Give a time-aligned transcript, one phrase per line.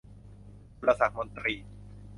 [0.79, 1.55] สุรศักดิ์มนตรี